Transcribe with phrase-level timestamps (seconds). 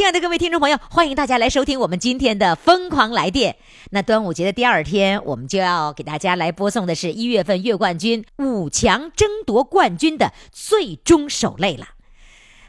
[0.00, 3.52] 亲爱的各位听众朋友，欢迎大家来收听我们今天的《疯狂来电》。
[3.90, 11.88] 那端午节的第二天，我们就要给大家来播送的是一月份月冠军五强争夺冠军的最终首擂了。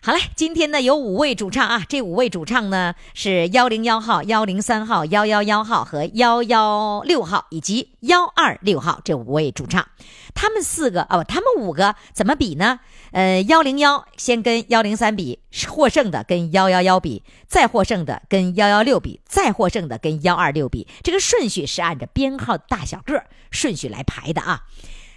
[0.02, 9.88] 好嘞，今天呢有五位主唱啊，这五位主唱呢是幺零幺号、幺零三号、幺幺幺号和幺幺六号以及幺二六号这五位主唱。
[10.34, 12.80] 他们四个哦，他们五个怎么比呢？
[13.12, 20.88] 呃，幺零幺先跟幺零三比，获胜的跟幺幺幺比，再获胜的跟幺幺六比，再获胜的跟幺二六比。
[21.04, 24.62] 这个顺序是按照编号大小个顺序来排的啊。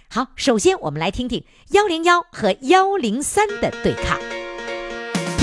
[0.09, 4.34] 好，首先我们来听听幺零幺和幺零三的对抗。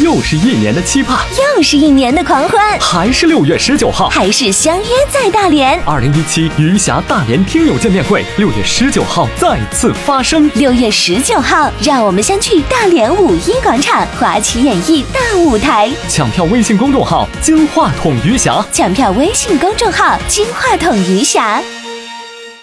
[0.02, 1.16] 又是一年的期盼，
[1.56, 5.80] 又是一年的狂欢，还是六月十九号，还是相约在大连。
[5.84, 10.50] 二零一七余霞大连听友见面会，六月十九号再次发生。
[10.56, 15.88] 六月十九号，让我们相聚大连五一广场华旗演艺大舞台。
[16.08, 21.62] 抢票微信公众号“金话筒余霞”，抢票微信公众号“金话筒余霞”。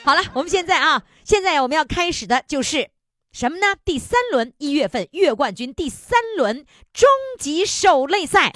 [0.04, 2.90] 好了，我们现在啊，现在我们要开始的就是。
[3.32, 3.76] 什么呢？
[3.86, 8.52] 第三轮一月份月冠军第三轮终极首擂赛，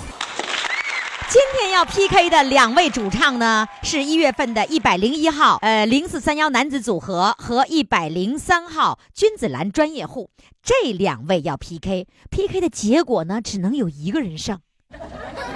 [1.30, 10.32] 今天要 PK 的两位主唱呢，是一月份的一百零一号，呃，零四三幺男子组合和一百零三号君子兰专业户，
[10.64, 14.60] 这两位要 PK，PK 的结果呢，只能有一个人胜，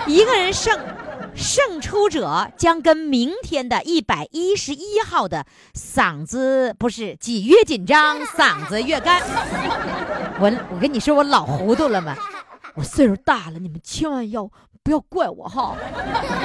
[0.06, 0.80] 一个人胜。
[1.38, 9.22] 胜出者将跟明天的一百一十一号的嗓子不是几越紧张，嗓子越干。
[10.42, 12.16] 我我跟你说，我老糊涂了吗？
[12.74, 14.50] 我岁数大了，你们千万要
[14.84, 15.76] 不要怪我哈。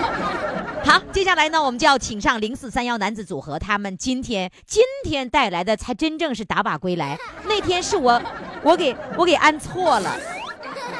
[0.84, 7.19] 好，接下来呢，我们就要请上零四三幺男子组合，他们今天今天带来的才真正是打靶归来。
[7.44, 8.22] 那天是我
[8.62, 10.16] 我给我给安错了。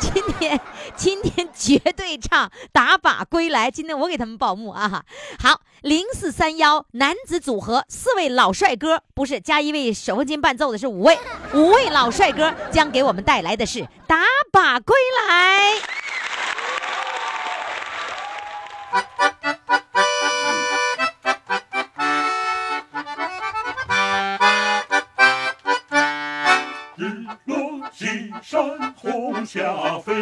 [0.03, 0.61] 今天，
[0.97, 3.71] 今天绝对唱打靶归来。
[3.71, 5.05] 今天我给他们报幕啊！
[5.39, 11.17] 好，零四三幺男子组合四位老帅哥，不是加一位手风琴伴奏的，是五位，
[11.55, 14.97] 五位老帅哥将给我们带来的是打靶归
[15.29, 15.75] 来。
[26.97, 28.92] 日落西山
[29.55, 30.22] 红霞飞，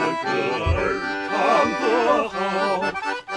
[0.00, 0.26] 歌
[0.76, 0.80] 儿
[1.30, 1.34] 唱
[1.80, 1.82] 得
[2.28, 2.34] 好，
[3.26, 3.30] 夸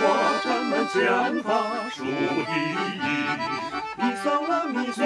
[0.43, 0.95] 咱们讲
[1.43, 1.47] 法
[1.89, 3.05] 数第一。
[3.97, 4.99] 咪嗦啦咪嗦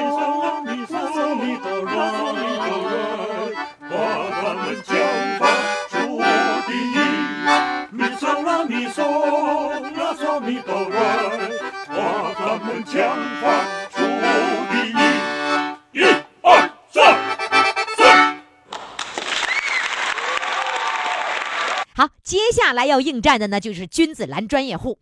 [22.67, 24.99] 下来要应战的呢，就是君子兰专业户。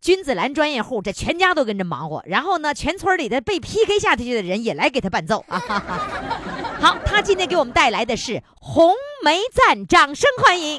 [0.00, 5.58] 君子兰专业户，这全家都跟着忙活，然后呢，全村里的被 PK 下去的人也来给他伴奏啊！
[6.80, 8.94] 好，他今天给我们带来的是《红
[9.24, 10.78] 梅赞》，掌声欢迎。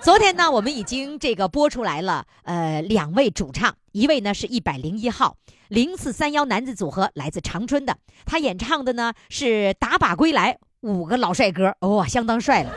[0.00, 5.36] 昨天呢，我们已经这个播出来了，呃，两位主唱，一位呢是一百零一号
[5.68, 12.72] 零四三幺男子组合，来自长春的，他演唱的呢是《打靶归来》，五个老帅哥，哇、相当帅了。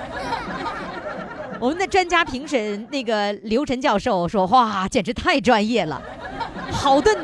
[1.61, 6.01] 我们的专家评审那个刘晨教授说：“哇，简直太专业了，
[6.71, 7.15] 好顿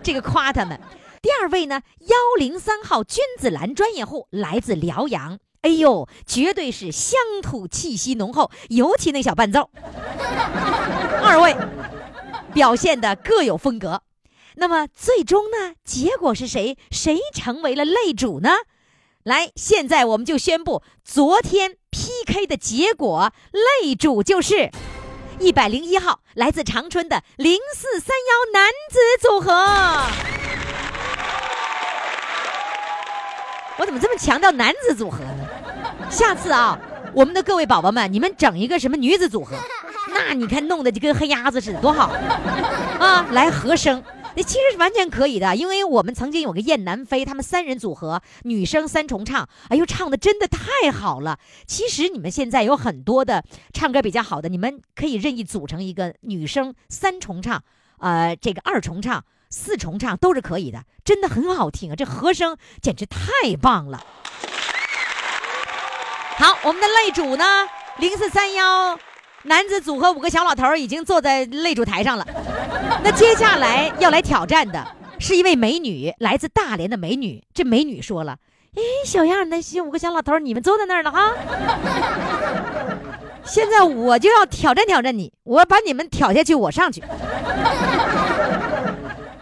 [0.00, 0.80] 这个夸他们。”
[1.20, 5.38] 第二位呢，幺零三号君子兰专业户，来自辽阳。
[5.62, 9.70] 哎呦，绝对是乡土气息浓厚，尤其那小伴奏。
[11.22, 11.54] 二位
[12.54, 14.02] 表现的各有风格。
[14.56, 16.78] 那么最终呢，结果是谁？
[16.90, 18.50] 谁成为了擂主呢？
[19.22, 23.30] 来，现在我们就宣布昨天 PK 的结果，
[23.82, 24.70] 擂主就是
[25.38, 29.52] 一百零一号来自长春的零四三幺男子组合。
[33.78, 35.29] 我怎么这么强调男子组合呢？
[36.10, 36.78] 下次啊，
[37.14, 39.56] 我们的各位宝宝们，你们整一个什么女子组合，
[40.12, 42.08] 那你看弄得就跟黑鸭子似的，多好
[42.98, 43.26] 啊！
[43.30, 44.02] 来和声，
[44.34, 51.38] 那其实是完全可以的，因为我们曾经有个燕南飞，他们三人组合，女生三重唱，哎呦，唱的真的太好了。
[51.66, 57.62] 其实你们现在有很多的唱歌比较好的，你们可以任意组成一个女生三重唱，
[57.98, 59.24] 呃，这个二重唱。
[59.52, 61.96] 四重唱都是可以的，真的很好听啊！
[61.96, 64.00] 这和声简直太棒了。
[66.40, 67.44] 好，我们的擂主呢，
[67.98, 68.98] 零四三幺
[69.42, 72.26] 男子组合五个小老头已经坐在擂主台上了。
[73.04, 74.82] 那接下来要来挑战的
[75.18, 77.44] 是一位美女，来自大连的美女。
[77.52, 78.38] 这美女说了
[78.74, 81.34] ：“哎，小样儿，那些五个小老头，你们坐在那儿了哈。
[83.44, 87.04] 现在我就要挑战挑战你，我把你们挑下去，我上去。”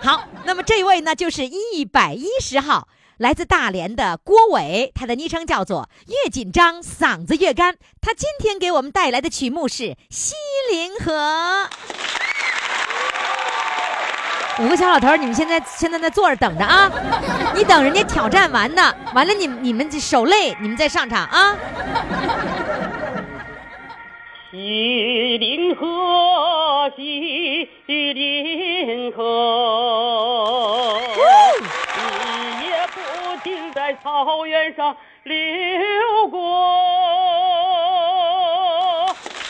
[0.03, 7.75] 好，那么这位呢，就是一百一十号，来自大连的郭伟，他的昵称叫做“越紧张嗓子越干”。
[8.01, 10.37] 他今天给我们带来的曲目是《西
[10.71, 11.69] 林河》。
[14.65, 16.89] 五个小老头，你们现在现在在坐着等着啊！
[17.57, 21.57] 你等人家挑战完呢，完了你你们手累，你们再上场啊！
[24.53, 30.99] 西林河，西林河，
[32.59, 32.99] 你也不
[33.45, 36.39] 停在草原上流过。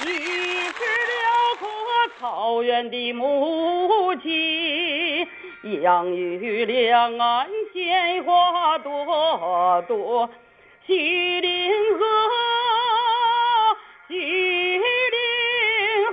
[0.00, 1.21] 你是辽
[1.59, 1.69] 阔
[2.19, 5.28] 草原的母亲，
[5.83, 10.31] 养育两岸鲜花朵朵。
[10.87, 12.05] 西林河。
[14.09, 14.81] 西林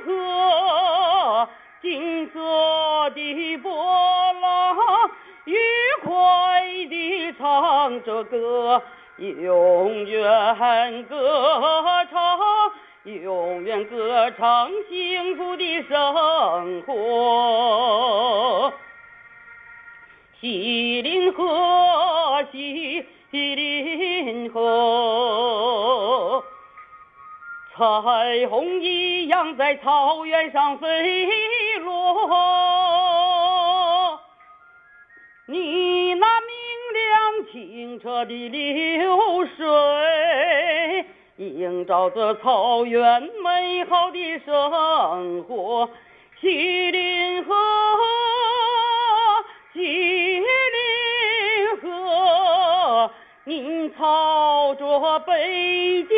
[0.05, 1.49] 河，
[1.81, 3.44] 金色的
[7.61, 8.83] 唱着歌，
[9.17, 12.37] 永远歌唱，
[13.05, 18.73] 永远歌唱幸福的生活。
[20.41, 26.43] 西林河，西林河。
[27.77, 27.81] 彩
[28.49, 32.29] 虹一样在草原上飞落，
[35.47, 36.41] 你那
[37.51, 41.05] 清澈的流水
[41.37, 45.89] 映照着草原美好的生活，
[46.41, 47.53] 锡林河，
[49.73, 50.43] 锡林
[51.81, 53.11] 河，
[53.43, 56.17] 您朝着北京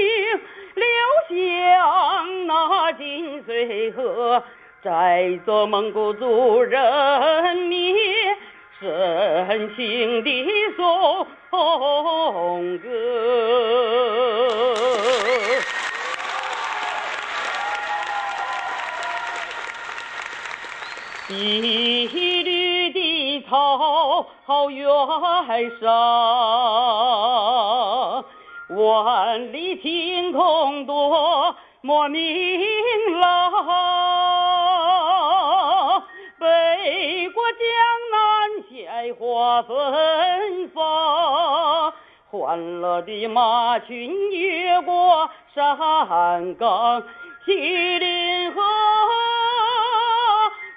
[0.75, 0.85] 流
[1.29, 4.43] 向那金水河，
[4.83, 7.95] 载着蒙古族人民。
[8.79, 10.29] 深情的
[10.77, 11.25] 颂
[12.77, 12.87] 歌。
[21.29, 22.07] 一
[22.43, 24.85] 缕的草原
[25.81, 25.85] 上，
[28.69, 32.61] 万里晴空多么明
[33.19, 33.96] 朗。
[39.37, 41.93] 花芬芳，
[42.31, 45.77] 欢乐的马群越过山
[46.55, 47.03] 岗，
[47.45, 47.53] 吉
[47.99, 48.61] 林河。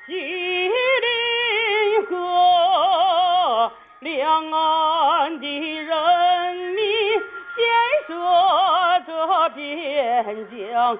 [0.06, 5.46] 吉林河两岸的
[5.78, 6.84] 人民
[7.56, 7.64] 建
[8.08, 8.12] 设
[9.06, 10.98] 着边疆，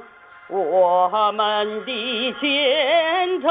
[0.48, 3.50] 我们的前程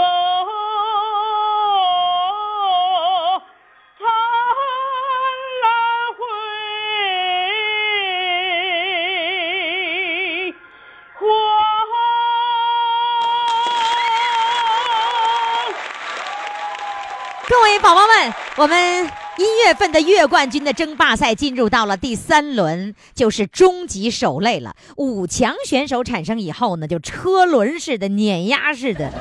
[17.82, 19.06] 宝宝们，我们
[19.38, 24.76] 一月份的月冠军的争霸赛进入到了第三轮，就是终极守擂了。
[24.98, 29.12] 五强选手产生以后呢，就车轮式的、碾压式的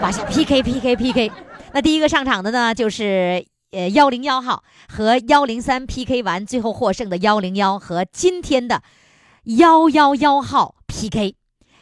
[0.00, 1.32] 往下 PK PK PK。
[1.72, 8.82] 那第一个上场的呢，就是呃幺零幺号和幺零三 PK 完，最后获胜的幺零幺和今天的
[9.44, 11.36] 幺幺幺号 PK。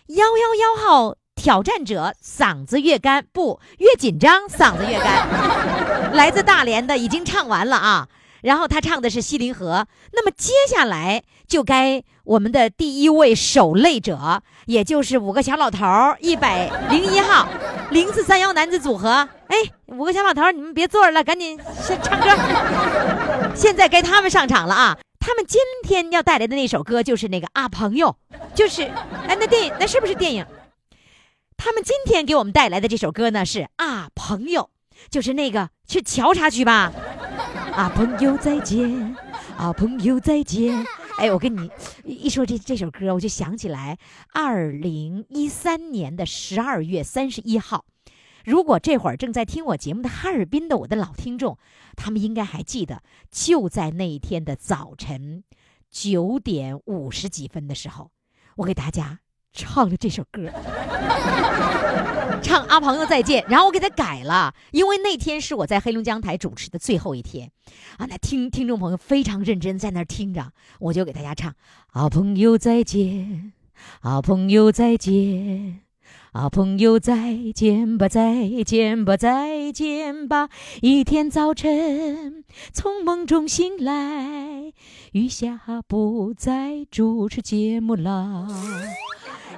[0.08, 5.28] 幺幺幺号挑战者嗓子越干，不越紧张，嗓子越干。
[6.16, 8.08] 来自大连的已经唱完了啊，
[8.40, 9.86] 然后他唱的是《西林河》。
[10.14, 17.46] 那么接下来就该我们的第一位守擂者，也就是五个小老头儿，一百零一号
[17.90, 19.28] 零四三幺男子组合。
[19.48, 19.56] 哎，
[19.88, 22.26] 五个小老头儿，你们别坐着了，赶紧先唱歌。
[23.54, 24.96] 现在该他们上场了啊！
[25.20, 28.16] 他们今天要带来的那首歌就是那个啊朋友，
[28.54, 28.84] 就是
[29.28, 30.46] 哎那电影那是不是电影？
[31.56, 34.70] 他们今天给我们带来的这首歌呢是啊朋友，
[35.10, 36.92] 就是那个去调查去吧。
[37.74, 39.16] 啊朋友再见，
[39.56, 40.86] 啊朋友再见。
[41.18, 41.70] 哎，我跟你
[42.04, 43.98] 一说这这首歌，我就想起来
[44.32, 47.84] 二零一三年的十二月三十一号。
[48.44, 51.56] 如果这会儿正在听我节目的哈尔滨的我的老听众，
[51.96, 55.44] 他们应该还记得，就在那一天的早晨
[55.90, 58.10] 九点五十几分的时候，
[58.56, 59.20] 我给大家
[59.54, 60.50] 唱了这首歌，
[62.42, 67.50] 唱《阿朋友再见》，然后我给他改了，因为那天是我在黑龙江台主持的最后一天，
[67.96, 71.52] 啊，那听听众朋友非常认真在那儿听着，我就给大家唱
[71.92, 73.52] 《阿朋友再见》，
[74.08, 75.80] 啊，朋友再见。
[76.32, 80.48] 啊，朋友再见吧，再见吧，再见吧！
[80.82, 84.72] 一天早晨从梦中醒来，
[85.12, 88.48] 余下不再主持节目了。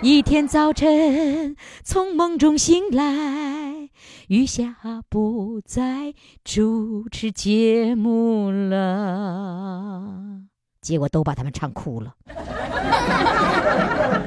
[0.03, 3.88] 一天早晨从梦中醒来，
[4.29, 4.76] 余霞
[5.09, 10.43] 不再主持节目了。
[10.83, 12.15] 结果都把他们唱哭了。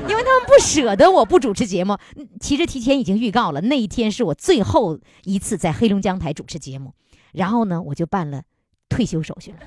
[0.09, 1.97] 因为他们不舍得我不主持节目，
[2.39, 6.93] 其实提前已经预告了，那一天是我最后一次在黑龙江台主持节目，
[7.31, 8.41] 然后呢，我就办了
[8.89, 9.59] 退休手续了。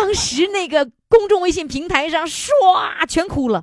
[0.00, 2.48] 当时那个公众微信平台上唰
[3.08, 3.60] 全哭了，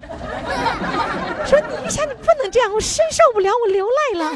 [1.48, 4.36] 说你一下你不能这样，我真受不了，我流泪了。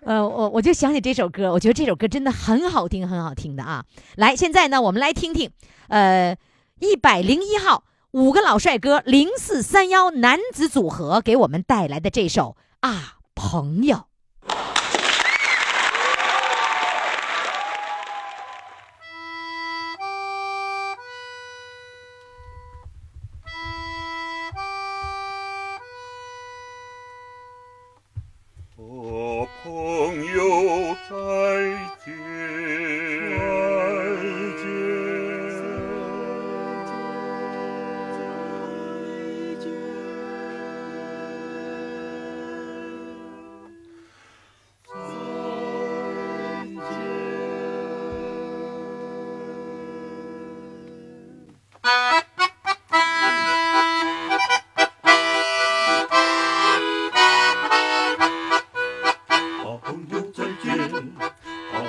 [0.06, 3.84] 呃，我我就想起这首歌，我觉得这首歌真的很好听，很好听的啊！
[4.16, 5.50] 来，现在呢，我们来听听，
[5.88, 6.34] 呃，
[6.80, 12.56] 一百零一号五个老帅哥零四三幺男子组合给我们带来的这首
[12.88, 13.96] 《啊朋友》。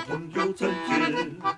[0.07, 0.95] 朋友再见。
[1.41, 1.57] 啊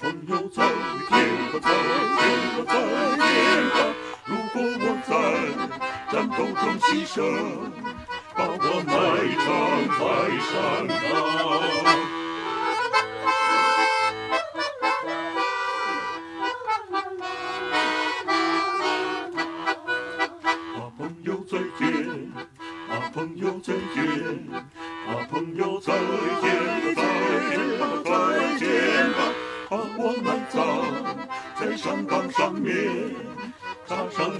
[0.00, 1.14] 朋友再见。
[1.52, 2.32] 吧再见。
[2.64, 2.72] 吧再
[3.16, 3.26] 见。
[3.70, 3.76] 吧
[4.24, 5.10] 如果我在
[6.10, 7.14] 战斗中牺牲
[8.34, 8.90] 把我埋
[9.44, 9.46] 葬
[9.98, 10.02] 在
[10.40, 10.50] 山
[10.88, 12.13] 岗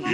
[0.04, 0.12] 插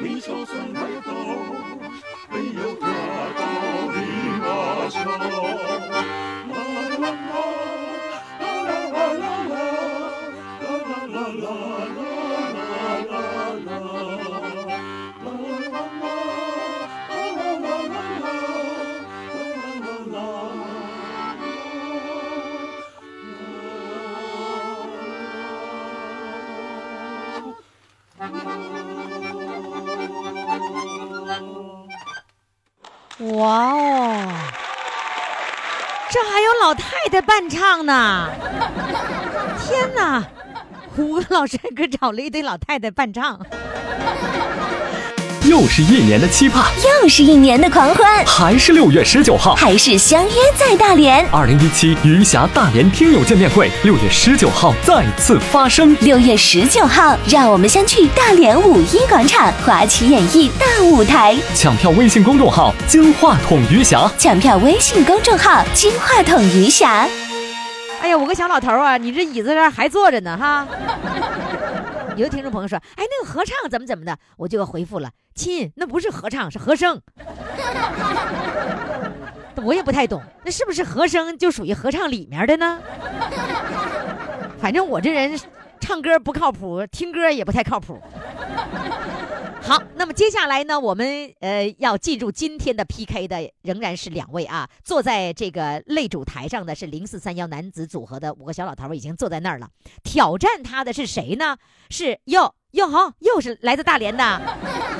[0.00, 1.10] 你就算抬头，
[2.30, 2.86] 没有多
[3.36, 3.40] 到
[3.92, 3.96] 的
[4.38, 4.42] 马
[4.88, 4.96] 桥。
[5.10, 6.54] 啦
[6.98, 7.67] 啦啦。
[33.38, 34.32] 哇哦，
[36.10, 38.28] 这还有老太太伴唱呢！
[39.64, 40.24] 天哪，
[40.96, 43.38] 胡老师给找了一堆老太太伴唱。
[45.48, 46.66] 又是一年的期盼，
[47.02, 51.26] 又是一年的狂欢，还是六月十九号，还是相约在大连。
[51.30, 55.96] 二零一七余霞大连听友见面会，六月十九号再次发生。
[56.02, 61.34] 六月十九号，让我们相聚大连五一广场华旗演艺大舞台。
[61.54, 67.08] 抢票微信公众号“金话筒余霞抢票微信公众号“金话筒余霞
[68.02, 70.66] 哎呀，我个小老头啊，你这椅子上还坐着呢哈。
[72.18, 77.00] 有的听众朋友说，哎，那个合唱怎么怎么的，我就回复了，亲，那不是合唱，是和声。
[79.62, 82.80] 我也不太懂，那是不是和声就属于合唱里面的呢？
[84.60, 85.38] 反正我这人
[85.78, 88.02] 唱歌不靠谱，听歌也不太靠谱。
[89.68, 99.68] 好，那么接下来呢，我们呃要进入今天的 PK 的仍然是两位啊，坐在这个擂主台上的是零四三幺男子组合的五个小老头已经坐在那儿了。
[100.02, 101.58] 挑战他的是谁呢？
[101.90, 104.40] 是哟哟好，又是来自大连的，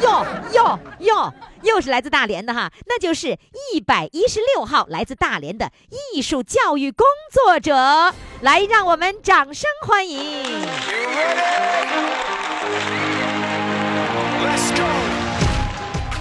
[0.02, 3.38] 哟哟哟，又是来自大连的哈，那就是
[3.72, 5.72] 一百一十六号来自大连的
[6.12, 10.18] 艺术教育工作者，来让我们掌声欢迎。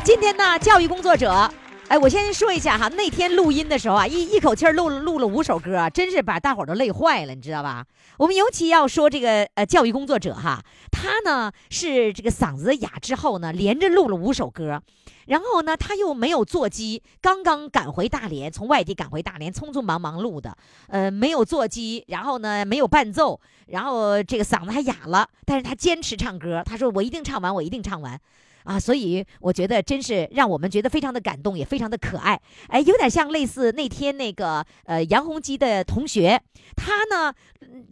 [0.03, 1.49] 今天呢，教育工作者，
[1.89, 7.85] 哎，我先说一下哈，那天录音的时候啊，一一口气儿录了录了五首歌，真是把大伙儿都累坏了，你知道吧？
[8.17, 14.81] 我们尤其要说这个呃教育工作者哈，他呢是这个嗓子哑之后呢，连着录了五首歌，
[15.27, 20.57] 然后呢他又没有座机，刚刚赶回大连，从外地赶回大连，匆匆忙忙录的，
[20.89, 28.19] 呃，没有座机，然后呢没有伴奏，然后这个嗓子还哑了，但是他坚持唱歌，他说我一定唱完，我一定唱完。
[28.67, 32.37] 啊，所以我觉得真是让我们觉得非常的感动，也非常的可爱。
[32.67, 36.41] 哎，有点像类似那天那个呃杨洪基的同学，
[36.75, 37.33] 他呢，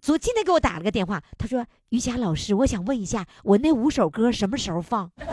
[0.01, 5.09] 昨今天给我打了个电话，他说：“于霞老师，我想问一下，我那五首歌什么时候放？”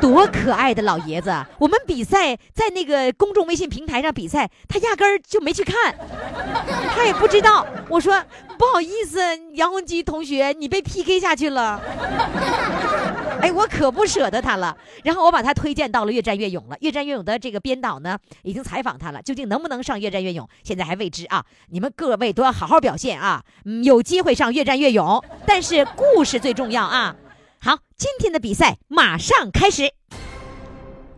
[0.00, 1.34] 多可爱的老爷子！
[1.58, 5.94] 我们比赛在那个公众微信平台上比赛，他压根儿就没去看，
[6.94, 7.66] 他也不知道。
[7.88, 8.22] 我说
[8.58, 9.20] 不好意思，
[9.54, 11.80] 杨洪基同学，你被 PK 下去了。
[13.40, 14.76] 哎，我可不舍得他了。
[15.04, 16.76] 然后我把他推荐到了《越战越勇》了。
[16.80, 21.44] 《越战越勇》的这个编导呢，已经采访他了，究竟能不能上《越战越勇》，现在还未知啊。
[21.70, 23.42] 你们各位都要好好表现啊，
[23.84, 25.06] 有机会上《越战越勇》，
[25.46, 27.14] 但是故事最重要啊。
[27.66, 29.90] 好，今天的比赛马上开始。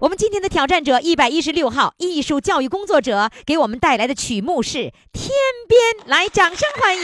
[0.00, 4.78] 我们今天的挑战者一百一十六号艺术教育工作者给我们带来的曲目是
[5.12, 5.28] 《天
[5.68, 5.78] 边》，
[6.10, 7.02] 来，掌声欢迎。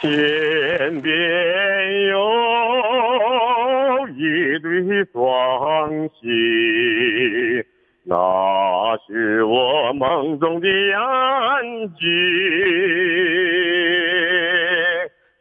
[0.00, 1.12] 天边
[2.08, 2.16] 有
[4.16, 4.80] 一对
[5.12, 6.24] 双星，
[8.04, 8.16] 那
[9.06, 12.06] 是我梦中的眼睛。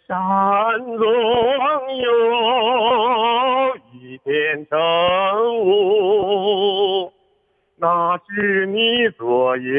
[0.07, 0.17] 山
[0.97, 1.03] 中
[1.97, 4.77] 有一片晨
[5.61, 7.11] 雾，
[7.79, 9.73] 那是你昨夜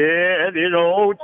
[0.51, 1.23] 的柔情。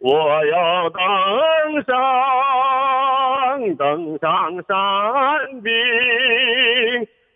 [0.00, 1.02] 我要登
[1.82, 5.72] 上，登上山顶，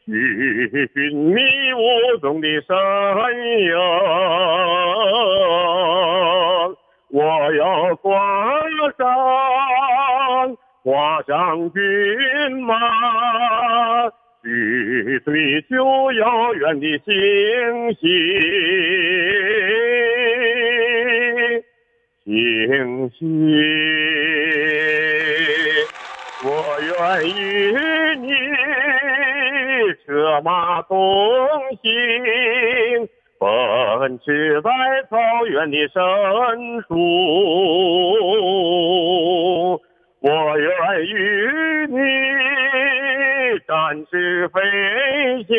[0.07, 1.43] 去寻觅
[1.75, 2.77] 雾中的身
[3.59, 3.75] 影。
[7.13, 7.21] 我
[7.55, 8.11] 要挂
[8.97, 11.83] 上，挂上骏
[12.63, 12.75] 马，
[14.43, 17.13] 去追求遥远的星
[18.01, 18.01] 星。
[22.25, 23.21] 星星，
[26.45, 26.49] 我
[26.81, 26.91] 愿
[27.29, 27.37] 与
[28.21, 28.27] 你
[30.07, 30.97] 策马同
[31.83, 31.91] 行，
[33.99, 34.71] 奔驰在
[35.11, 36.91] 草原的深处。
[40.21, 40.71] 我愿
[41.07, 41.97] 与你
[43.67, 44.61] 展翅飞
[45.49, 45.53] 翔。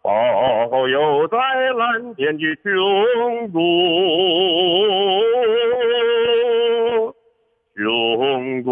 [0.00, 1.36] 遨游在
[1.76, 3.58] 蓝天的穹谷，
[7.76, 8.68] 穹谷。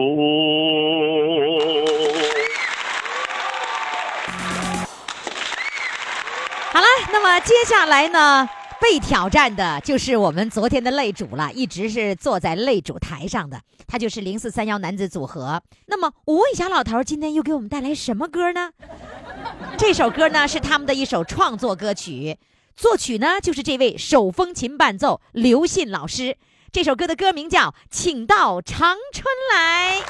[7.13, 8.49] 那么接下来呢，
[8.81, 15.63] 被挑战的就是我们昨天的擂主了，一直是坐在擂主台上的，他就是零四三幺男子组合。
[15.87, 18.71] 那么吴伟霞老头，今天又给我们带来什么歌呢？
[19.79, 22.37] 这首歌呢是他们的一首创作歌曲，
[22.77, 26.37] 作曲呢就是这位手风琴伴奏刘信老师。
[26.73, 30.01] 这首歌的歌名叫《请到长春来》。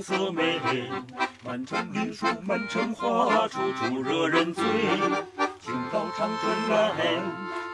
[0.00, 0.58] 景色美，
[1.44, 4.64] 满城绿树，满城花，处处惹人醉。
[5.60, 6.96] 请到长春蓝，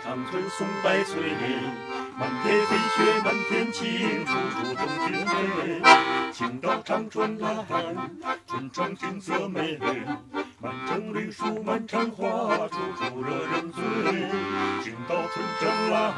[0.02, 1.22] 长春松柏翠，
[2.18, 5.80] 满天飞雪，满天晴，处处动情味。
[6.32, 7.64] 请到长春来，
[8.48, 9.78] 春城景色美，
[10.60, 12.26] 满城绿树，满城花，
[12.66, 13.84] 处处惹人醉。
[14.82, 16.12] 请到春城蓝，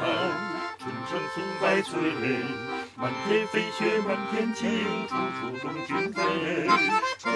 [0.79, 2.78] 春城松柏翠。
[3.01, 4.67] 满天飞雪，满天晴，
[5.07, 6.67] 处处动情味。
[7.17, 7.29] 这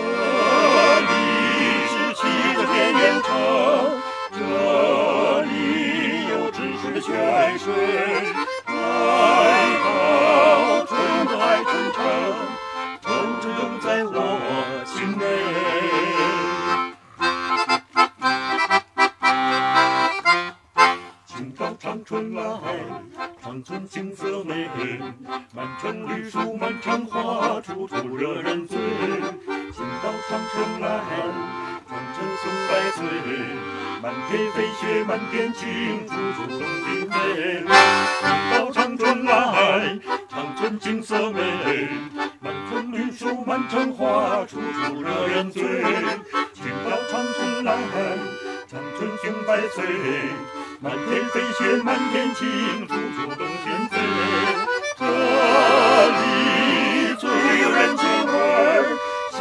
[1.00, 1.12] 里
[1.88, 2.22] 是七
[2.54, 3.32] 个田园城，
[4.34, 7.72] 这里有知识的泉水。
[22.04, 22.44] 春来，
[23.42, 24.68] 长春景色美，
[25.54, 28.78] 满城绿树，满城花，处处惹人醉。
[29.72, 31.00] 请到长春来，
[31.88, 33.02] 长春松柏翠，
[34.02, 37.64] 满天飞雪，满天晴，处处动情味。
[38.20, 41.88] 请到长春来，长春景色美，
[42.42, 45.64] 满城绿树，满城花，处处惹人醉。
[46.54, 47.78] 请到长春来，
[48.68, 50.63] 长春松柏翠。
[50.84, 52.46] 满天飞雪，满天晴，
[52.86, 53.96] 处处动情味。
[54.98, 55.02] 这
[56.12, 57.24] 里最
[57.62, 58.36] 有人情味，
[59.32, 59.40] 幸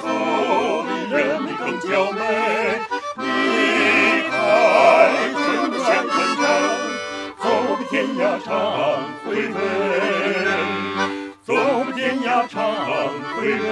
[0.00, 0.02] 福
[0.82, 2.20] 的人民更娇美。
[3.18, 3.24] 离
[4.28, 4.34] 开
[5.32, 6.42] 春的乡村城，
[7.38, 7.44] 走
[7.76, 8.50] 遍天涯常
[9.24, 9.56] 回味，
[11.44, 11.54] 走
[11.94, 12.58] 遍天涯常
[13.36, 13.62] 回味，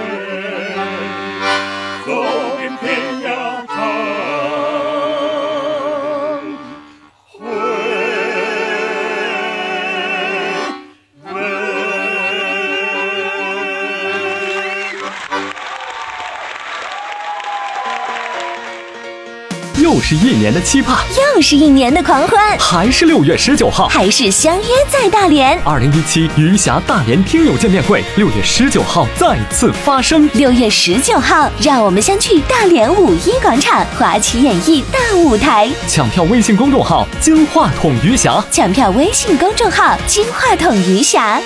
[20.11, 25.57] 是一年的期盼，又是一年的狂欢，还是六月十九号，还是相约在大连。
[25.63, 30.29] 二零一七余霞大连听友见面会，六月十九号再次发生。
[30.33, 35.71] 六月十九号，让我们相聚大连五一广场华旗演艺大舞台。
[35.87, 41.41] 抢票微信公众号“金话筒余霞”，抢票微信公众号“金话筒余霞”。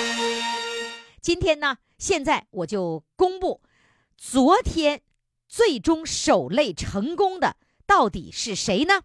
[1.22, 3.60] 今天呢，现在我就公布，
[4.20, 5.02] 昨天
[5.48, 7.54] 最终守擂成功的
[7.86, 9.02] 到底是谁呢？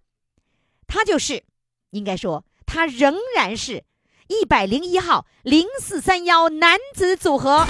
[0.87, 1.43] 他就是，
[1.91, 3.85] 应该说他仍然是
[4.27, 7.65] 一百零一号零四三幺男子组合。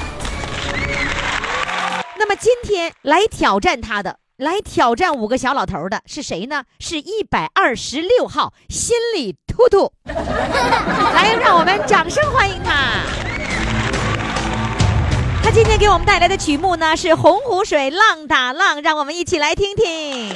[2.18, 6.64] 那么今天来挑战他的，来挑战五个小老头的是谁呢？
[6.80, 9.92] 是一百二十六号心理突突。
[10.06, 13.04] 来，让我们掌声欢迎他。
[15.44, 20.34] 他今天给我们带来的曲目呢是《洪湖水浪打浪》，让我们一起来听听。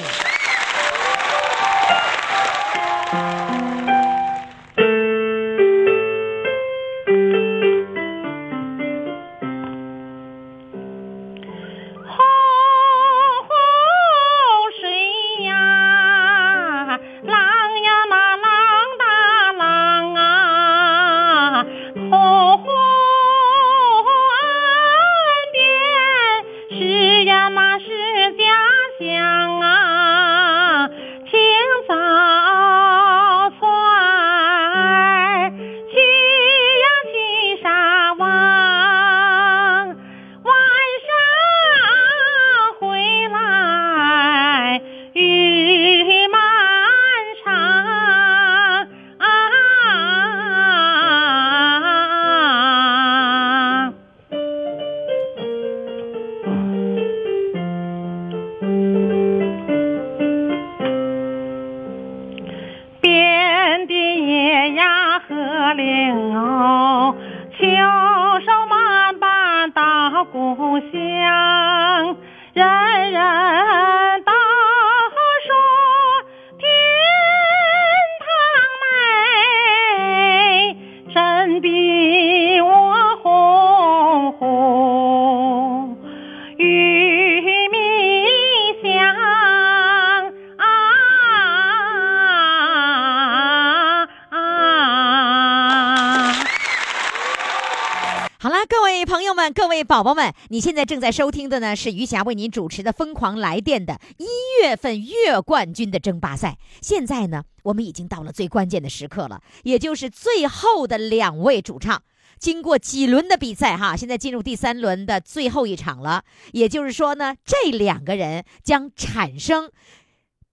[99.53, 104.25] 各位宝宝们，你现在正在收听的呢是余霞为您主持的《疯狂来电》的一
[104.59, 106.57] 月份月冠军的争霸赛。
[106.81, 112.01] 现在呢，我们已经到了最关键的时刻了，也就是最后的两位主唱。
[112.39, 116.23] 经过几轮的比赛，哈，现在进入第三轮的最后一场了。
[116.51, 119.69] 也就是说呢，这两个人将产生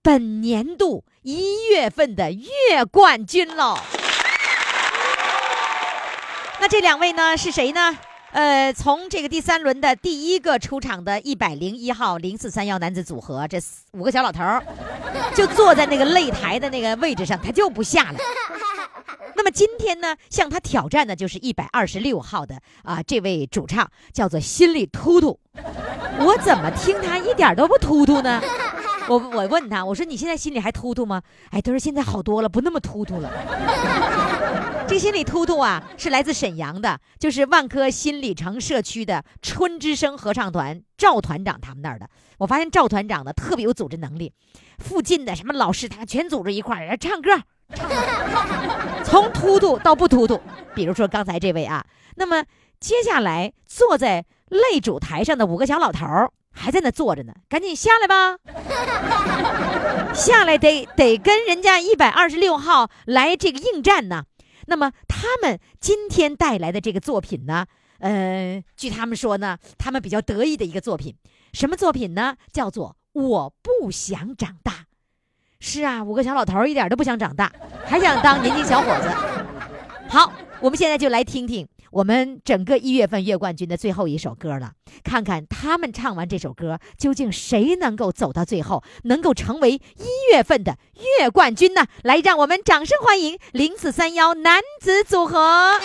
[0.01, 3.77] 本年度一月份的月冠军喽。
[6.61, 7.97] 那这两位呢是谁呢？
[8.33, 13.59] 呃，从这个第三轮的第一个出场的一百零一号零四三幺男子组合，这
[13.91, 14.41] 五个小老头
[15.35, 18.19] 就坐在那个擂台的那个位置上，他就不下来。
[19.35, 25.39] 那么今天呢，向他挑战的就是一百二十六号的啊、这位主唱叫做心里突突。
[26.17, 28.41] 我怎么听他一点都不突突呢？
[29.07, 31.21] 我我问他，我说你现在心里还突突吗？
[31.51, 33.29] 哎，他说现在好多了，不那么突突了。
[34.87, 42.07] 这心理突突啊，是来自沈阳的，就是万科新里程社区的春之声合唱团赵团长他们那儿的。
[42.37, 44.33] 我发现赵团长呢特别有组织能力，
[44.77, 47.31] 附近的什么老师他全组织一块儿唱歌，
[47.73, 47.89] 唱，
[49.03, 50.39] 从突突到不突突。
[50.75, 52.43] 比如说刚才这位啊，那么
[52.79, 56.05] 接下来坐在擂主台上的五个小老头
[56.51, 58.37] 还在那坐着呢，赶紧下来吧。
[60.13, 64.25] 下来得得跟人家一百二十六号来这个应战呢。
[64.67, 67.65] 那么他们今天带来的这个作品呢，
[67.99, 71.15] 呃，据他们说呢，他们比较得意的一个作品，
[71.53, 72.35] 什么作品呢？
[72.51, 74.71] 叫做《我不想长大》。
[75.59, 77.51] 是啊，五个小老头一点都不想长大，
[77.85, 79.09] 还想当年轻小伙子。
[80.09, 84.71] 好，我们现在就来听听我们整个一月份月冠军的最后一首歌了，
[85.03, 90.79] 看看他们唱完这首歌，究竟谁能够走到最后，能够成为一月份的
[91.19, 91.85] 月冠军呢？
[92.01, 95.79] 来，让我们掌声欢迎零四三幺男子组合。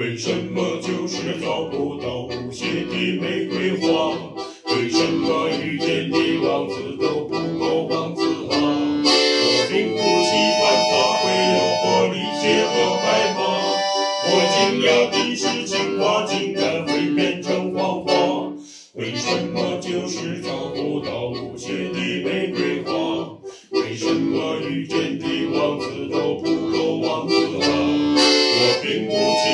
[0.00, 4.16] 为什么就是找不到无邪的玫瑰花
[4.74, 8.56] 为什么遇见的王子都不够王子啊
[9.04, 13.38] 我并不期盼他会有玻璃鞋和白马
[14.24, 18.54] 我惊讶的是情话竟然会变成谎话
[18.94, 23.38] 为什么就是找不到无邪的玫瑰花
[23.72, 28.00] 为什么遇见的王子都不够王子啊
[28.62, 29.49] 我并不期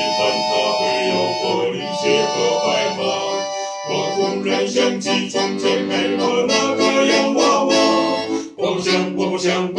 [4.98, 7.74] 想起从前给我那个洋娃娃，
[8.56, 9.75] 我不想，我不想。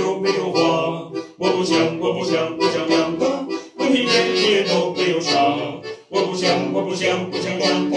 [0.00, 3.46] 有没有花，我不想，我不想，不想养它。
[3.76, 5.54] 问题连也都没有啥，
[6.08, 7.89] 我不想，我不想，不想养。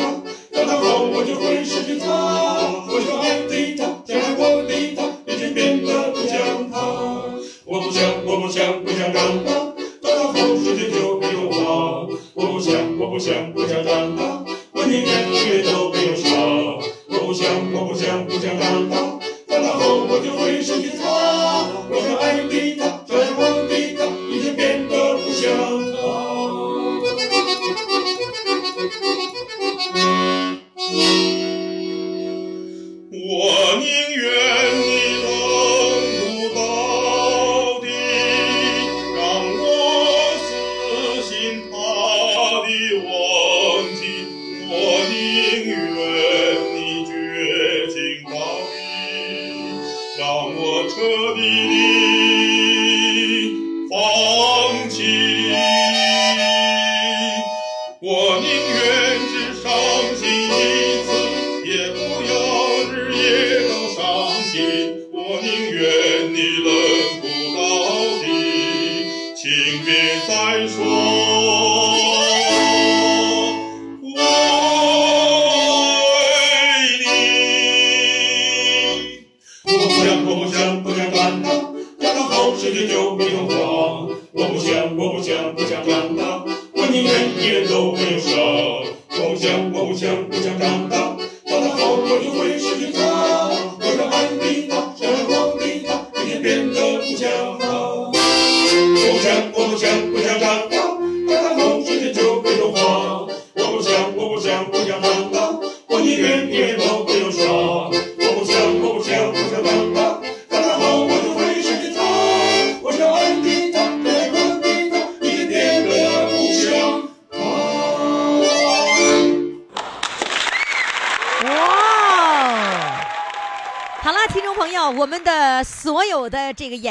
[85.93, 86.43] Uganda,
[86.75, 88.03] bo nie będzie dobrze.
[89.09, 90.82] Pociąg, pociąg.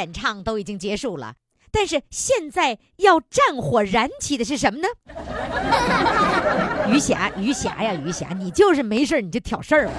[0.03, 1.35] 演唱都已经结束了。
[1.83, 4.87] 但是现在要战火燃起的是什么呢？
[6.87, 9.89] 于霞，于霞呀，于霞，你就是没事你就挑事儿。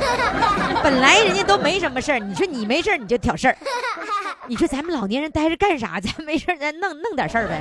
[0.82, 3.58] 本来人家都没什么事儿，你说你没事你就挑事儿。
[4.48, 6.00] 你说咱们老年人待着干啥？
[6.00, 7.60] 咱没事咱弄弄点事儿呗。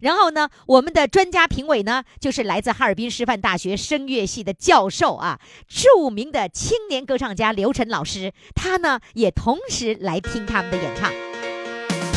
[0.00, 11.10] 然后呢，我们的专家评委呢，就是来自哈尔滨师范大学声乐系的教授啊，著名的青年歌唱家刘晨老师，他呢也同时来听他们的演唱。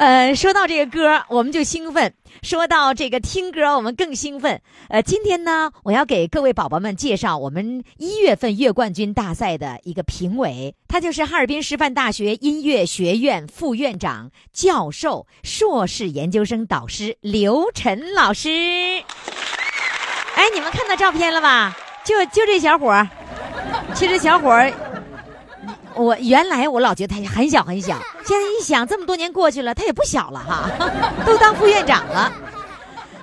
[0.00, 2.08] 呃，说到这个歌，我们就兴奋；
[2.42, 4.58] 说到这个听歌，我们更兴奋。
[4.88, 18.48] 呃，今天呢，我要给各位宝宝们介绍我们一月份月冠军大赛的一个评委，他就是哈尔滨师范大学音乐学院副院长、教授、硕士研究生导师刘晨老师。
[20.34, 21.76] 哎，你们看到照片了吧？
[22.04, 23.06] 就就这小伙儿，
[23.94, 24.72] 其实小伙儿。
[25.94, 30.70] 我原来我老觉得他很小很小， 现在一想，这么多年过去了，他也不小了哈，
[31.26, 32.32] 都当副院长了。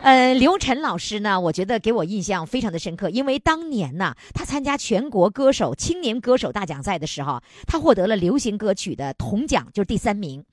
[0.03, 10.43] 呃，刘晨老师呢，我觉得给我印象非常的深刻，因为当年呢，他参加全国歌手青年歌手大奖赛的时候，他获得了流行歌曲的铜奖，就是第三名。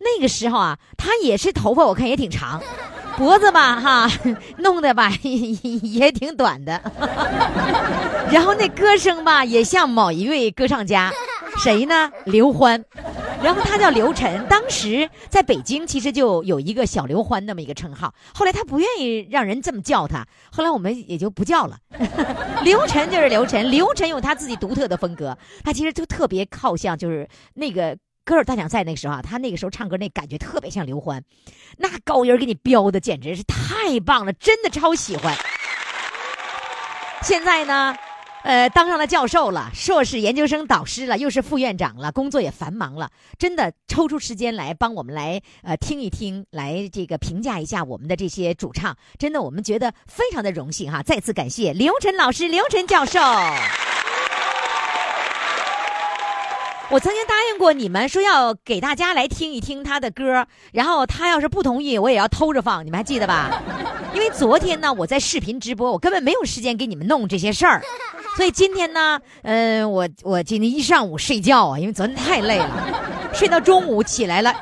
[0.00, 2.60] 那个时候啊，他也是头发我看也挺长，
[3.16, 4.10] 脖子 吧哈
[4.56, 6.80] 弄的吧也挺短的，
[8.32, 11.12] 然后那歌声吧也像某一位歌唱家。
[11.58, 12.10] 谁呢？
[12.24, 12.84] 刘欢，
[13.42, 14.44] 然后他叫刘晨。
[14.48, 18.12] 当时在北京其实就有一个小刘欢那么一个称号。
[18.34, 21.78] 后来他不愿意让人这么叫他，后来我们也就不叫了。
[22.62, 25.36] 刘晨就是刘晨，刘晨有他自己独特的风格。
[25.62, 31.22] 他其实就特别靠向就是那个歌手大奖赛那时候啊，他那个时候唱歌那感觉特别像刘欢，
[31.78, 35.34] 那高音给你飙的简直是太棒了，真的超喜欢。
[37.22, 37.96] 现在呢？
[38.44, 53.18] 呃，当上了教授了，硕士研究生导师了，又是副院长了，工作也繁忙了，真的抽出时间来帮我们来呃听一听，来这个评价一下我们的这些主唱，真的我们觉得非常的荣幸哈，再次感谢刘晨老师、刘晨教授。
[56.90, 63.62] 我曾经答应过你们说要给大家来听一听他的歌，然后他要是不同意，我也要偷着放，你们还记得吧？
[64.12, 67.82] 因为昨天呢，我在视频直播，我根本没有时间给你们弄这些事儿。
[68.36, 74.54] 所以今天呢，嗯，我我今天一上午睡觉啊，因为昨天太累了，睡到中午起来了，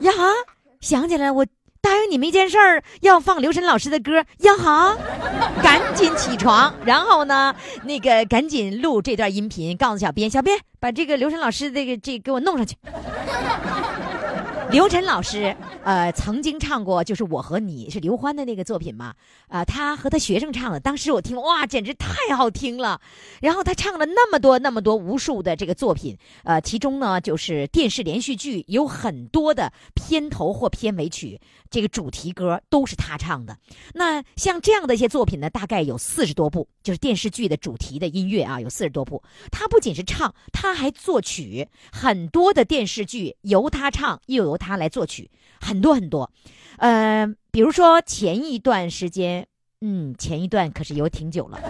[0.00, 0.12] 呀，
[0.80, 1.46] 想起来我
[1.86, 4.98] 答应你们一件事儿，要放刘晨老师的歌，央行，
[5.62, 12.74] 赶紧起床，然后呢，那个赶紧录这段音频，告诉小编，小编把这个刘晨老师这个这给我弄上去。
[14.76, 19.14] 刘晨老师，呃，曾经唱过，就是《我和你》是刘欢的那个作品嘛，
[19.48, 23.00] 啊，他和他学生唱的，当时我听，哇，简直太好听了。
[23.40, 26.14] 然后他唱了那么多、那么多、无数的这个作品，
[26.44, 33.56] 呃，其中呢，就是电视连续剧有很多的片头或片尾曲，这个主题歌都是他唱的。
[33.94, 39.22] 那像这样的一些作品呢，大概有四十多部，就是电视剧的主题的音乐啊，有四十多部。
[39.50, 46.28] 他不仅是唱，他还作曲，很多的电视剧由他唱，又由他他来作曲，很多很多，
[46.78, 49.46] 呃，比如说前一段时间，
[49.80, 51.60] 嗯，前一段可是有挺久了，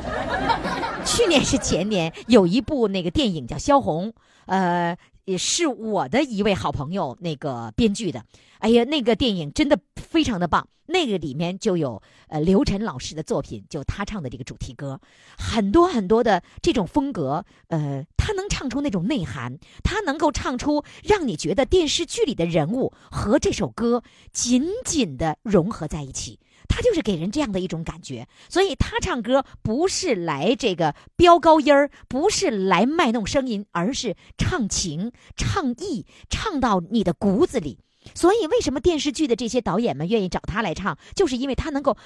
[1.05, 4.09] 去年是前年，有一部那个电影叫《萧红》，
[4.47, 8.25] 呃，也是我的一位好朋友那个编剧的，
[8.59, 10.69] 哎呀，那个电影真的非常的棒。
[10.89, 15.01] 那个里面就有呃刘晨老师的作品，就他唱的这个主题歌，
[15.37, 26.39] 很多很多的这种风格，呃，他能唱出那种内涵，他能够唱出让你觉得电视剧里的人物和这首歌紧紧的融合在一起，
[26.69, 28.29] 他就是给人这样的一种感觉。
[28.49, 37.81] 所以他唱歌不是来这个飙高音儿，不是来卖弄声音，而是唱情、唱意，唱到你的骨子里。
[38.15, 41.97] 所以，为什么电视剧的这些导演们愿意找他来唱，就是因为他能够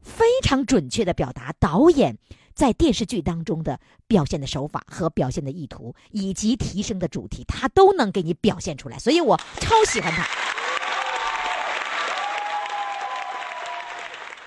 [0.00, 2.16] 非常准确的表达导演
[2.54, 8.98] 在电视剧当中的表现的手法和表现的意图，以及提升的主题，他都能给你表现出来。
[8.98, 10.26] 所以我超喜欢他。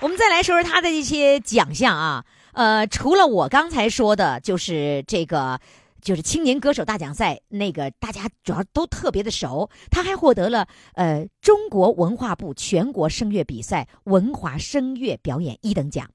[0.00, 5.60] 我们再来说说他的一些奖项啊，呃，除了我刚才说的，就是这个。
[6.02, 9.70] 就是青年歌手大奖赛那个，大家主要都特别的熟。
[9.90, 16.10] 他还获得了呃中国文化部全国声乐比赛文华声乐表演一等奖。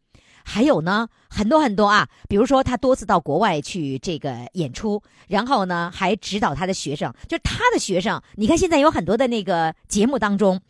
[0.50, 8.22] 还有呢，很多很多啊，比如说他多次到国外去这个演出，然后呢还指导他的学生，就是他的学生。
[8.36, 10.62] 你看现在有很多的那个节目当中，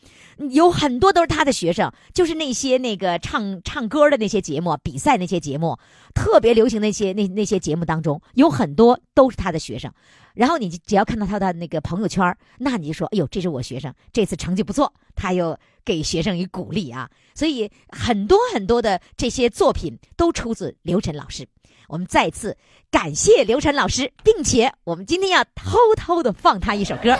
[0.49, 5.77] 有很多都是他的学生，就是那些那个唱唱歌的那些节目、比赛那些节目，
[6.15, 9.93] 特别流行那些那那些节目当中，有很多都是他的学生。
[10.37, 17.09] 然后你只要看到他的那个朋友圈，那你就说，哎呦，这是我学生，这次成绩不错，他又给学生以鼓励啊。
[17.33, 21.47] 所以很多很多的这些作品都出自刘晨老师。
[21.87, 22.55] 我们再次
[22.91, 27.17] 感谢刘晨老师，并且我们今天要偷偷的放他一首歌。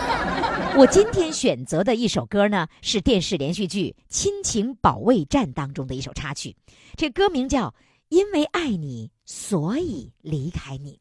[0.75, 6.55] 我今天选择的一首歌呢，是电视连续剧《亲情保卫战》当中的一首插曲，
[6.95, 7.69] 这歌名叫
[8.09, 10.91] 《因为爱你，所以离开你》。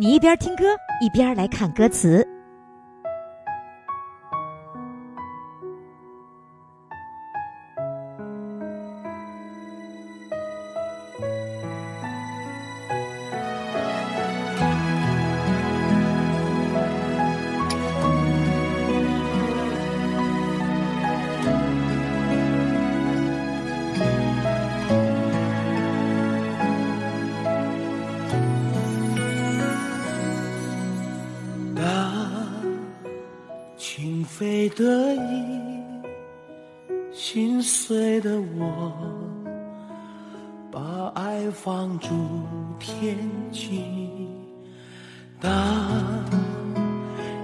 [0.00, 0.64] 你一边听歌，
[1.02, 2.26] 一边来看歌词。
[41.62, 42.08] 放逐
[42.78, 43.14] 天
[43.52, 43.84] 际。
[45.38, 45.52] 当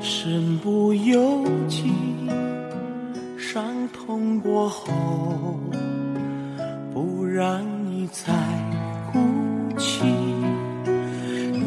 [0.00, 1.92] 身不由己，
[3.36, 4.90] 伤痛过后，
[6.94, 8.32] 不让你再
[9.12, 9.18] 哭
[9.76, 10.00] 泣。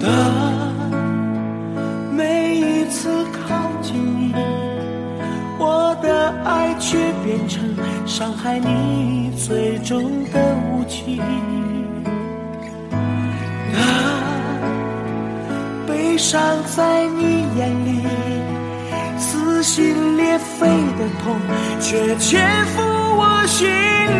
[0.01, 0.09] 当
[2.15, 4.33] 每一次靠近你，
[5.59, 7.63] 我的爱却变成
[8.07, 11.21] 伤害你最终的武器。
[16.29, 18.03] 伤在你眼里，
[19.17, 21.35] 撕心裂肺的痛
[21.81, 24.18] 却潜伏我心。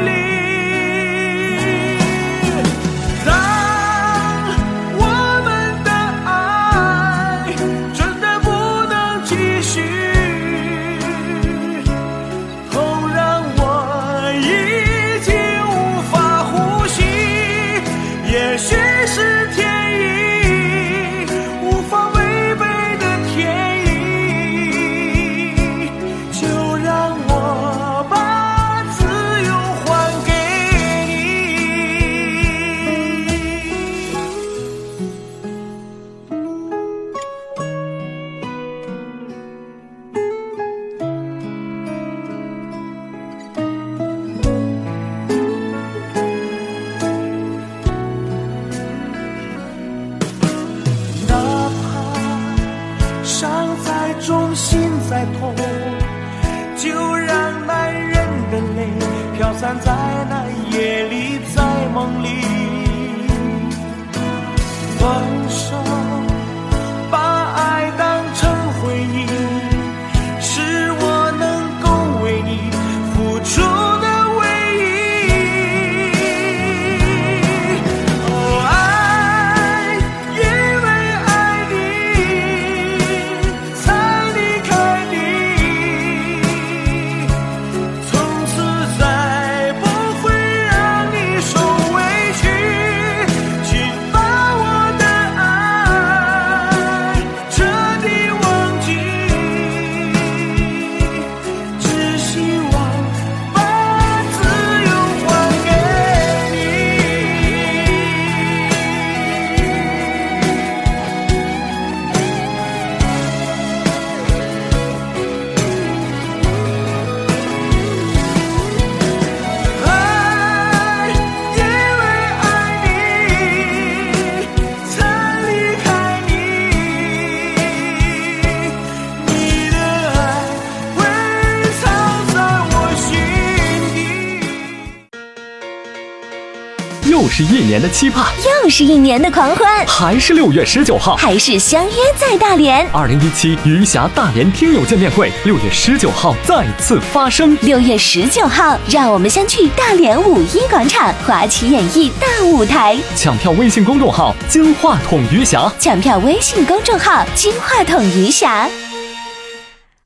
[137.70, 138.26] 年的期盼，
[138.64, 142.90] 又是一年的狂欢，还是六月十九号，还是相约在大连。
[142.92, 147.56] 二零一七余霞大连听友见面会，六月十九号再次发生。
[147.62, 152.98] 六月十九号，让我们相聚大连五一广场华旗演艺大舞台。
[153.16, 158.68] 抢票微信公众号“金话筒余霞抢票微信公众号“金话筒余霞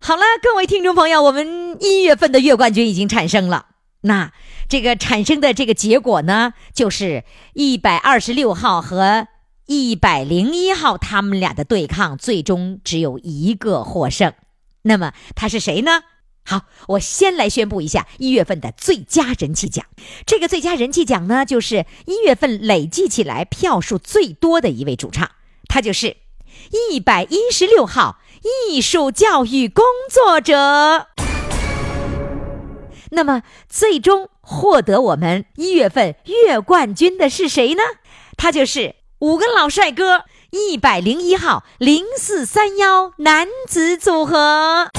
[0.02, 3.68] 好了，各位听众朋友，我们一月份的月冠军已经产生了。
[4.02, 4.32] 那
[4.74, 9.28] 这个产生的这个结果呢，就是一百二十六号和
[9.68, 14.34] 一百零一号他们俩的对抗，最终只有一个获胜。
[14.82, 16.02] 那么他是谁呢？
[16.44, 19.86] 好，我先来宣布一下一月份的最佳人气奖。
[20.26, 25.30] 这个最佳人气奖呢，就是一月份累计起来票数最多的一位主唱，
[25.68, 26.18] 他就是
[26.90, 28.18] 一百一十六号
[28.72, 31.10] 艺术教育工作者。
[33.12, 37.82] 那么，最终获得我们一月份月冠军的是谁呢？
[38.36, 44.90] 他就是五个老帅哥，一百零一号零四三幺男子组合。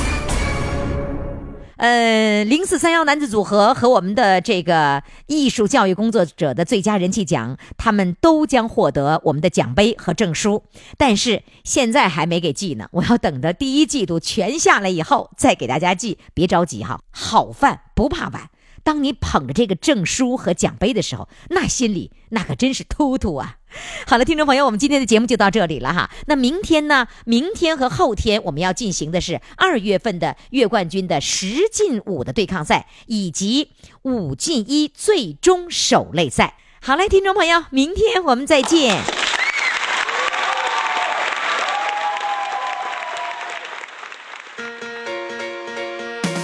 [1.76, 10.62] 呃，零四三幺男子组合和我们的这个艺术教育工作者的最佳人气奖，他们都将获得我们的奖杯和证书。
[10.97, 16.16] 但是现在还没给寄呢，我要等着第一季度全下来以后再给大家寄。
[16.32, 18.49] 别着急哈，好饭不怕晚。
[18.85, 23.57] 当你捧着这个证书和奖杯的时候，那心里那可真是突突啊！
[24.07, 26.11] 好了，听众朋友，我们今天的节目就到这里了哈。
[26.26, 27.09] 那明天呢？
[27.24, 33.70] 明天和后天我们要进行的是二月份的月冠军的十进五的对抗赛，以及
[34.03, 36.59] 五进一最终首擂赛。
[36.80, 39.24] 好嘞，听众朋友，明天我们再见。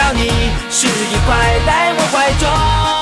[0.00, 0.30] 知道你
[0.70, 2.99] 是一块在我怀中。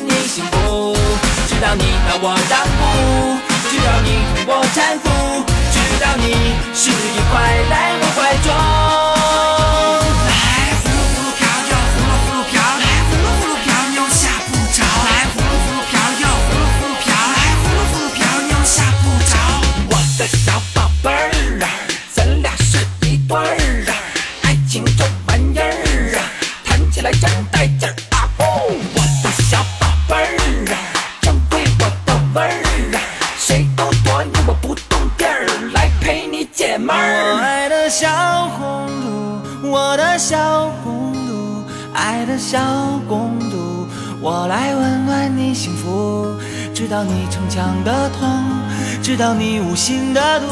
[0.00, 0.96] 你幸福，
[1.46, 2.82] 知道你把我让步，
[3.70, 4.08] 知道你
[4.44, 5.06] 同我搀扶，
[5.70, 6.24] 知道你
[6.74, 6.92] 是一
[7.30, 7.32] 块
[7.70, 8.46] 在我怀中。
[10.26, 10.26] 来
[10.82, 10.90] 呼
[46.94, 48.40] 知道你逞强的痛，
[49.02, 50.46] 知道你无心的毒，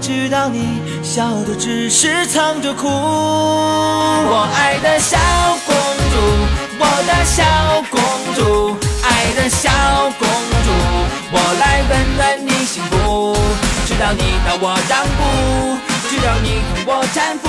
[0.00, 2.88] 知道你笑的只是藏着哭。
[2.88, 5.16] 我爱的小
[5.64, 5.72] 公
[6.10, 6.16] 主，
[6.80, 7.44] 我的小
[7.92, 8.00] 公
[8.34, 9.70] 主，爱的小
[10.18, 10.26] 公
[10.64, 10.72] 主，
[11.30, 13.36] 我来温暖你幸福，
[13.86, 15.78] 知道你让我让步，
[16.10, 17.44] 知道你同我搀扶，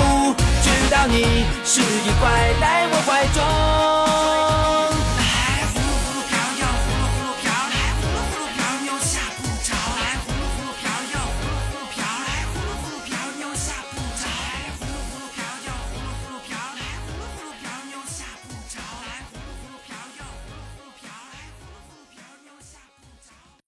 [0.62, 3.42] 知道你是一块在我怀中。